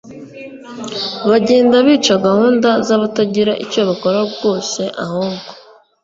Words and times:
bagenda 1.29 1.75
bica 1.85 2.13
gahunda 2.27 2.69
c 2.85 2.87
batagira 3.01 3.53
icyo 3.65 3.81
bakora 3.89 4.19
rwose 4.33 4.81
ahubwo 5.05 5.51